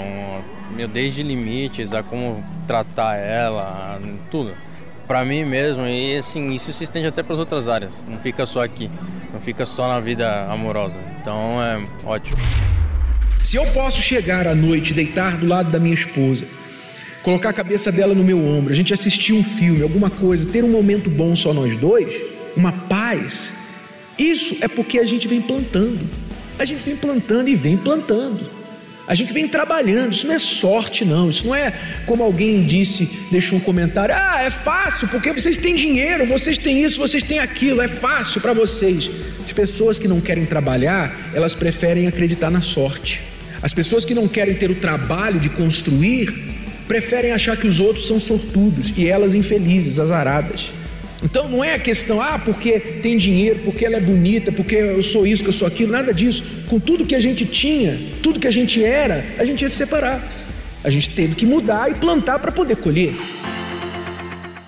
meu, 0.72 0.88
desde 0.88 1.22
limites, 1.22 1.94
a 1.94 2.02
como 2.02 2.42
tratar 2.66 3.16
ela, 3.16 4.00
tudo. 4.32 4.52
Para 5.06 5.24
mim 5.24 5.44
mesmo, 5.44 5.86
e 5.86 6.16
assim, 6.16 6.52
isso 6.52 6.72
se 6.72 6.82
estende 6.82 7.06
até 7.06 7.22
para 7.22 7.34
as 7.34 7.38
outras 7.38 7.68
áreas, 7.68 8.04
não 8.08 8.18
fica 8.18 8.44
só 8.46 8.64
aqui, 8.64 8.90
não 9.32 9.40
fica 9.40 9.64
só 9.64 9.86
na 9.86 10.00
vida 10.00 10.46
amorosa. 10.50 10.98
Então 11.20 11.62
é 11.62 11.80
ótimo. 12.04 12.38
Se 13.42 13.56
eu 13.56 13.66
posso 13.66 14.00
chegar 14.00 14.46
à 14.46 14.54
noite, 14.54 14.92
deitar 14.92 15.36
do 15.36 15.46
lado 15.46 15.70
da 15.70 15.80
minha 15.80 15.94
esposa, 15.94 16.46
colocar 17.22 17.50
a 17.50 17.52
cabeça 17.52 17.90
dela 17.90 18.14
no 18.14 18.22
meu 18.22 18.38
ombro, 18.38 18.72
a 18.72 18.76
gente 18.76 18.94
assistir 18.94 19.32
um 19.32 19.42
filme, 19.42 19.82
alguma 19.82 20.10
coisa, 20.10 20.48
ter 20.48 20.64
um 20.64 20.70
momento 20.70 21.10
bom 21.10 21.34
só 21.34 21.52
nós 21.52 21.76
dois, 21.76 22.14
uma 22.56 22.72
paz, 22.72 23.52
isso 24.18 24.56
é 24.60 24.68
porque 24.68 24.98
a 24.98 25.06
gente 25.06 25.26
vem 25.26 25.40
plantando. 25.40 26.06
A 26.58 26.64
gente 26.66 26.84
vem 26.84 26.94
plantando 26.94 27.48
e 27.48 27.56
vem 27.56 27.76
plantando. 27.76 28.60
A 29.08 29.14
gente 29.14 29.32
vem 29.32 29.48
trabalhando, 29.48 30.12
isso 30.12 30.26
não 30.26 30.34
é 30.34 30.38
sorte, 30.38 31.06
não. 31.06 31.30
Isso 31.30 31.46
não 31.46 31.54
é 31.54 31.72
como 32.06 32.22
alguém 32.22 32.66
disse, 32.66 33.06
deixou 33.30 33.58
um 33.58 33.60
comentário: 33.60 34.14
ah, 34.14 34.42
é 34.42 34.50
fácil, 34.50 35.08
porque 35.08 35.32
vocês 35.32 35.56
têm 35.56 35.74
dinheiro, 35.74 36.26
vocês 36.26 36.58
têm 36.58 36.84
isso, 36.84 36.98
vocês 36.98 37.22
têm 37.22 37.38
aquilo, 37.38 37.80
é 37.80 37.88
fácil 37.88 38.42
para 38.42 38.52
vocês. 38.52 39.10
As 39.44 39.52
pessoas 39.52 39.98
que 39.98 40.06
não 40.06 40.20
querem 40.20 40.44
trabalhar, 40.44 41.32
elas 41.34 41.54
preferem 41.54 42.06
acreditar 42.06 42.50
na 42.50 42.60
sorte. 42.60 43.29
As 43.62 43.72
pessoas 43.72 44.04
que 44.04 44.14
não 44.14 44.26
querem 44.26 44.54
ter 44.54 44.70
o 44.70 44.76
trabalho 44.76 45.38
de 45.38 45.48
construir 45.50 46.32
preferem 46.88 47.32
achar 47.32 47.56
que 47.56 47.66
os 47.66 47.78
outros 47.78 48.06
são 48.06 48.18
sortudos 48.18 48.92
e 48.96 49.06
elas 49.06 49.34
infelizes, 49.34 49.98
azaradas. 49.98 50.70
Então 51.22 51.48
não 51.48 51.62
é 51.62 51.74
a 51.74 51.78
questão, 51.78 52.20
ah, 52.20 52.38
porque 52.38 52.80
tem 52.80 53.18
dinheiro, 53.18 53.60
porque 53.62 53.84
ela 53.84 53.96
é 53.96 54.00
bonita, 54.00 54.50
porque 54.50 54.74
eu 54.76 55.02
sou 55.02 55.26
isso, 55.26 55.42
que 55.42 55.50
eu 55.50 55.52
sou 55.52 55.68
aquilo, 55.68 55.92
nada 55.92 56.14
disso. 56.14 56.42
Com 56.68 56.80
tudo 56.80 57.04
que 57.04 57.14
a 57.14 57.20
gente 57.20 57.44
tinha, 57.44 57.98
tudo 58.22 58.40
que 58.40 58.48
a 58.48 58.50
gente 58.50 58.82
era, 58.82 59.24
a 59.38 59.44
gente 59.44 59.62
ia 59.62 59.68
se 59.68 59.76
separar. 59.76 60.26
A 60.82 60.88
gente 60.88 61.10
teve 61.10 61.34
que 61.34 61.44
mudar 61.44 61.90
e 61.90 61.94
plantar 61.94 62.38
para 62.38 62.50
poder 62.50 62.76
colher. 62.76 63.14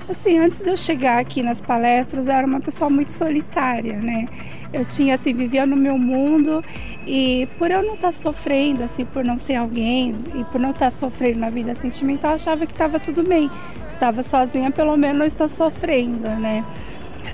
Assim, 0.08 0.38
antes 0.38 0.58
de 0.58 0.68
eu 0.68 0.76
chegar 0.76 1.18
aqui 1.18 1.42
nas 1.42 1.60
palestras, 1.60 2.26
eu 2.26 2.34
era 2.34 2.46
uma 2.46 2.60
pessoa 2.60 2.90
muito 2.90 3.12
solitária, 3.12 3.96
né? 3.96 4.28
Eu 4.72 4.84
tinha, 4.84 5.14
assim, 5.14 5.32
vivia 5.32 5.64
no 5.64 5.76
meu 5.76 5.96
mundo 5.96 6.64
e 7.06 7.48
por 7.58 7.70
eu 7.70 7.82
não 7.82 7.94
estar 7.94 8.12
tá 8.12 8.18
sofrendo, 8.18 8.82
assim, 8.82 9.04
por 9.04 9.24
não 9.24 9.38
ter 9.38 9.56
alguém 9.56 10.16
e 10.34 10.44
por 10.44 10.60
não 10.60 10.70
estar 10.70 10.86
tá 10.86 10.90
sofrendo 10.90 11.38
na 11.38 11.50
vida 11.50 11.74
sentimental, 11.74 12.32
eu 12.32 12.36
achava 12.36 12.66
que 12.66 12.72
estava 12.72 12.98
tudo 12.98 13.22
bem. 13.22 13.50
Estava 13.90 14.22
sozinha, 14.22 14.70
pelo 14.70 14.96
menos 14.96 15.18
não 15.18 15.26
estou 15.26 15.48
sofrendo, 15.48 16.28
né? 16.28 16.64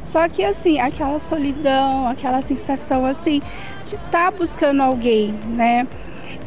Só 0.02 0.28
que, 0.28 0.44
assim, 0.44 0.78
aquela 0.78 1.18
solidão, 1.20 2.06
aquela 2.08 2.42
sensação, 2.42 3.06
assim, 3.06 3.40
de 3.82 3.94
estar 3.94 4.10
tá 4.10 4.30
buscando 4.30 4.82
alguém, 4.82 5.32
né? 5.48 5.86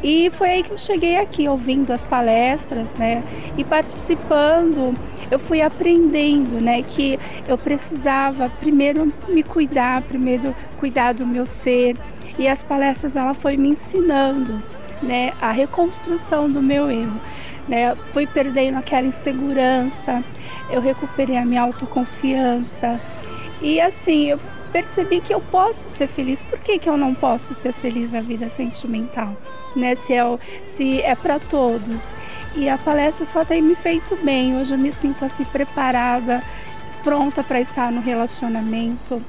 E 0.02 0.30
foi 0.30 0.50
aí 0.50 0.62
que 0.64 0.72
eu 0.72 0.78
cheguei 0.78 1.16
aqui, 1.16 1.48
ouvindo 1.48 1.92
as 1.92 2.04
palestras, 2.04 2.96
né? 2.96 3.22
E 3.56 3.62
participando, 3.62 4.94
eu 5.30 5.38
fui 5.38 5.62
aprendendo, 5.62 6.60
né? 6.60 6.82
Que 6.82 7.20
eu 7.46 7.56
precisava 7.56 8.50
primeiro 8.50 9.12
me 9.28 9.44
cuidar, 9.44 10.02
primeiro 10.02 10.54
cuidar 10.78 11.12
do 11.12 11.24
meu 11.24 11.46
ser. 11.46 11.96
E 12.36 12.48
as 12.48 12.64
palestras, 12.64 13.14
ela 13.14 13.32
foi 13.32 13.56
me 13.56 13.68
ensinando, 13.68 14.60
né? 15.00 15.32
A 15.40 15.52
reconstrução 15.52 16.50
do 16.50 16.60
meu 16.60 16.90
erro. 16.90 17.20
Né? 17.68 17.96
Fui 18.12 18.26
perdendo 18.26 18.78
aquela 18.78 19.06
insegurança, 19.06 20.24
eu 20.68 20.80
recuperei 20.80 21.36
a 21.36 21.44
minha 21.44 21.62
autoconfiança. 21.62 23.00
E 23.60 23.80
assim, 23.80 24.30
eu 24.30 24.40
percebi 24.72 25.20
que 25.20 25.32
eu 25.32 25.40
posso 25.40 25.88
ser 25.88 26.08
feliz. 26.08 26.42
Por 26.42 26.58
que, 26.58 26.80
que 26.80 26.88
eu 26.88 26.96
não 26.96 27.14
posso 27.14 27.54
ser 27.54 27.72
feliz 27.72 28.10
na 28.10 28.20
vida 28.20 28.48
sentimental? 28.48 29.36
Né? 29.74 29.94
Se 29.94 30.14
é, 30.14 30.38
se 30.64 31.00
é 31.00 31.14
para 31.14 31.38
todos. 31.38 32.10
E 32.54 32.68
a 32.68 32.76
palestra 32.76 33.24
só 33.24 33.44
tem 33.44 33.62
me 33.62 33.74
feito 33.74 34.16
bem. 34.16 34.58
Hoje 34.58 34.74
eu 34.74 34.78
me 34.78 34.92
sinto 34.92 35.24
assim 35.24 35.44
preparada, 35.44 36.42
pronta 37.02 37.42
para 37.42 37.60
estar 37.60 37.90
no 37.90 38.00
relacionamento. 38.00 39.22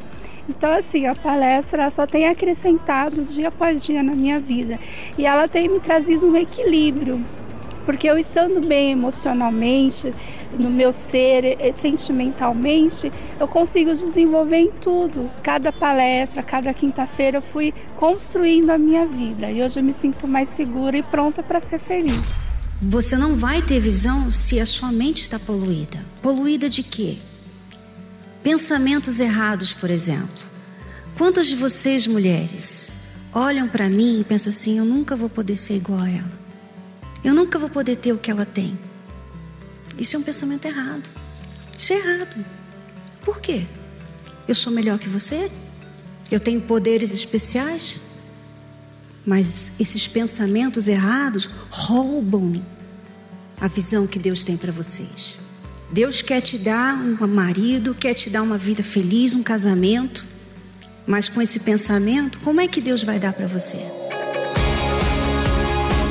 Então, 0.47 0.73
assim, 0.73 1.07
a 1.07 1.15
palestra 1.15 1.89
só 1.89 2.05
tem 2.05 2.27
acrescentado 2.27 3.23
dia 3.23 3.47
após 3.47 3.81
dia 3.81 4.03
na 4.03 4.11
minha 4.11 4.39
vida. 4.39 4.77
E 5.17 5.25
ela 5.25 5.47
tem 5.47 5.69
me 5.69 5.79
trazido 5.79 6.27
um 6.27 6.35
equilíbrio 6.35 7.23
porque 7.85 8.09
eu 8.09 8.17
estando 8.17 8.65
bem 8.65 8.91
emocionalmente, 8.91 10.13
no 10.57 10.69
meu 10.69 10.93
ser, 10.93 11.43
eh, 11.59 11.73
sentimentalmente, 11.79 13.11
eu 13.39 13.47
consigo 13.47 13.93
desenvolver 13.93 14.57
em 14.57 14.71
tudo. 14.71 15.29
Cada 15.41 15.71
palestra, 15.71 16.43
cada 16.43 16.73
quinta-feira 16.73 17.37
eu 17.37 17.41
fui 17.41 17.73
construindo 17.97 18.69
a 18.69 18.77
minha 18.77 19.05
vida 19.05 19.51
e 19.51 19.61
hoje 19.61 19.79
eu 19.79 19.83
me 19.83 19.93
sinto 19.93 20.27
mais 20.27 20.49
segura 20.49 20.97
e 20.97 21.03
pronta 21.03 21.41
para 21.41 21.61
ser 21.61 21.79
feliz. 21.79 22.21
Você 22.81 23.15
não 23.15 23.35
vai 23.35 23.61
ter 23.61 23.79
visão 23.79 24.31
se 24.31 24.59
a 24.59 24.65
sua 24.65 24.91
mente 24.91 25.21
está 25.21 25.39
poluída. 25.39 25.99
Poluída 26.21 26.69
de 26.69 26.83
quê? 26.83 27.17
Pensamentos 28.43 29.19
errados, 29.19 29.71
por 29.71 29.89
exemplo. 29.89 30.51
Quantas 31.17 31.47
de 31.47 31.55
vocês, 31.55 32.05
mulheres, 32.05 32.91
olham 33.33 33.69
para 33.69 33.89
mim 33.89 34.19
e 34.19 34.23
pensam 34.23 34.49
assim: 34.49 34.77
eu 34.77 34.85
nunca 34.85 35.15
vou 35.15 35.29
poder 35.29 35.55
ser 35.55 35.75
igual 35.75 36.01
a 36.01 36.09
ela? 36.09 36.42
Eu 37.23 37.33
nunca 37.33 37.57
vou 37.57 37.69
poder 37.69 37.95
ter 37.95 38.11
o 38.11 38.17
que 38.17 38.29
ela 38.29 38.45
tem. 38.45 38.77
Isso 39.97 40.15
é 40.15 40.19
um 40.19 40.23
pensamento 40.23 40.65
errado. 40.65 41.09
Isso 41.77 41.93
é 41.93 41.97
errado. 41.97 42.45
Por 43.23 43.39
quê? 43.39 43.65
Eu 44.47 44.55
sou 44.55 44.73
melhor 44.73 44.99
que 44.99 45.07
você? 45.07 45.49
Eu 46.29 46.39
tenho 46.39 46.59
poderes 46.61 47.13
especiais? 47.13 47.99
Mas 49.25 49.71
esses 49.79 50.07
pensamentos 50.07 50.87
errados 50.87 51.49
roubam 51.69 52.61
a 53.59 53.67
visão 53.67 54.05
que 54.05 54.19
Deus 54.19 54.43
tem 54.43 54.57
para 54.57 54.71
vocês. 54.71 55.37
Deus 55.91 56.21
quer 56.21 56.41
te 56.41 56.57
dar 56.57 56.95
um 56.95 57.27
marido, 57.27 57.95
quer 57.95 58.13
te 58.13 58.29
dar 58.29 58.41
uma 58.41 58.57
vida 58.57 58.83
feliz, 58.83 59.35
um 59.35 59.43
casamento. 59.43 60.25
Mas 61.05 61.29
com 61.29 61.41
esse 61.41 61.59
pensamento, 61.59 62.39
como 62.39 62.59
é 62.59 62.67
que 62.67 62.81
Deus 62.81 63.03
vai 63.03 63.19
dar 63.19 63.31
para 63.31 63.47
você? 63.47 64.02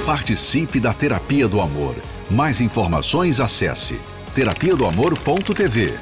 Participe 0.06 0.80
da 0.80 0.92
Terapia 0.92 1.46
do 1.46 1.60
Amor. 1.60 1.94
Mais 2.28 2.60
informações 2.60 3.38
acesse 3.38 4.00
terapia 4.34 4.74
do 4.74 4.84
amor.tv 4.84 5.94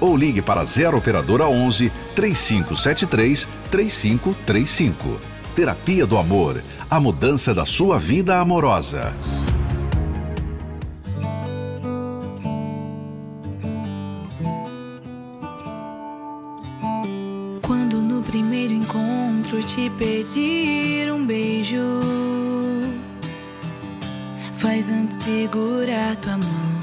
ou 0.00 0.16
ligue 0.16 0.40
para 0.40 0.64
0 0.64 0.96
operadora 0.96 1.48
11 1.48 1.90
3573 2.14 3.48
3535. 3.68 5.20
Terapia 5.56 6.06
do 6.06 6.16
Amor, 6.16 6.62
a 6.88 7.00
mudança 7.00 7.52
da 7.52 7.66
sua 7.66 7.98
vida 7.98 8.38
amorosa. 8.38 9.12
Quando 17.62 17.96
no 17.96 18.22
primeiro 18.22 18.72
encontro 18.72 19.60
te 19.64 19.90
pedir 19.90 21.12
um 21.12 21.26
beijo 21.26 22.27
Faz 24.68 24.90
antes 24.90 25.16
segurar 25.22 26.14
tua 26.16 26.36
mão, 26.36 26.80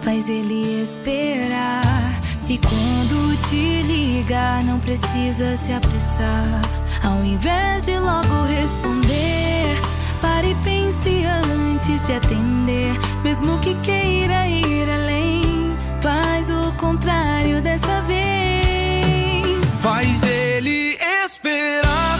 faz 0.00 0.26
ele 0.26 0.84
esperar. 0.84 2.18
E 2.48 2.56
quando 2.56 3.36
te 3.50 3.82
ligar, 3.82 4.64
não 4.64 4.80
precisa 4.80 5.58
se 5.58 5.70
apressar. 5.70 6.62
Ao 7.04 7.22
invés 7.22 7.84
de 7.84 7.98
logo 7.98 8.42
responder, 8.44 9.78
pare 10.22 10.52
e 10.52 10.54
pense 10.64 11.26
antes 11.26 12.06
de 12.06 12.14
atender. 12.14 12.98
Mesmo 13.22 13.58
que 13.58 13.74
queira 13.82 14.48
ir 14.48 14.88
além, 14.88 15.76
faz 16.00 16.48
o 16.48 16.72
contrário 16.78 17.60
dessa 17.60 18.00
vez. 18.06 19.58
Faz 19.82 20.22
ele 20.22 20.96
esperar, 21.22 22.18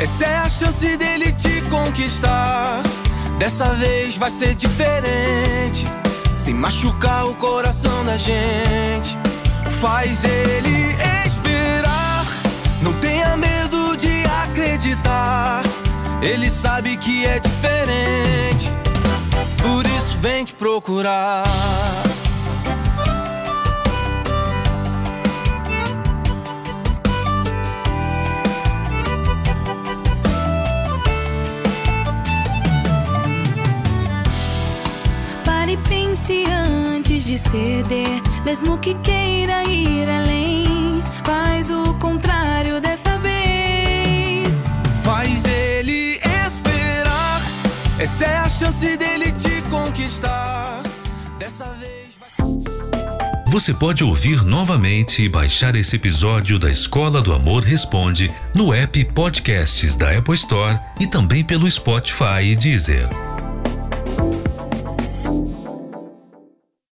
essa 0.00 0.24
é 0.24 0.36
a 0.38 0.48
chance 0.48 0.96
dele 0.96 1.32
te 1.32 1.62
conquistar. 1.70 2.82
Dessa 3.40 3.72
vez 3.72 4.18
vai 4.18 4.30
ser 4.30 4.54
diferente. 4.54 5.86
Sem 6.36 6.52
machucar 6.52 7.26
o 7.26 7.34
coração 7.34 8.04
da 8.04 8.18
gente. 8.18 9.16
Faz 9.80 10.22
ele 10.24 10.94
esperar. 11.26 12.26
Não 12.82 12.92
tenha 13.00 13.38
medo 13.38 13.96
de 13.96 14.24
acreditar. 14.44 15.62
Ele 16.20 16.50
sabe 16.50 16.98
que 16.98 17.24
é 17.24 17.40
diferente. 17.40 18.70
Por 19.62 19.86
isso 19.86 20.18
vem 20.18 20.44
te 20.44 20.52
procurar. 20.52 21.44
Pense 36.30 36.44
antes 36.48 37.24
de 37.24 37.38
ceder, 37.38 38.22
mesmo 38.44 38.78
que 38.78 38.94
queira 38.94 39.64
ir 39.64 40.08
além. 40.08 41.02
Faz 41.24 41.70
o 41.70 41.94
contrário 41.94 42.80
dessa 42.80 43.18
vez. 43.18 44.48
Faz 45.02 45.44
ele 45.44 46.20
esperar. 46.46 47.42
Essa 47.98 48.24
é 48.24 48.36
a 48.38 48.48
chance 48.48 48.96
dele 48.96 49.32
te 49.32 49.60
conquistar. 49.68 50.82
Dessa 51.38 51.64
vez. 51.74 51.90
Você 53.48 53.74
pode 53.74 54.04
ouvir 54.04 54.44
novamente 54.44 55.24
e 55.24 55.28
baixar 55.28 55.74
esse 55.74 55.96
episódio 55.96 56.56
da 56.56 56.70
Escola 56.70 57.20
do 57.20 57.34
Amor 57.34 57.64
Responde 57.64 58.30
no 58.54 58.72
app 58.72 59.04
Podcasts 59.06 59.96
da 59.96 60.16
Apple 60.16 60.36
Store 60.36 60.78
e 61.00 61.08
também 61.08 61.42
pelo 61.42 61.68
Spotify 61.68 62.44
e 62.44 62.54
Deezer. 62.54 63.29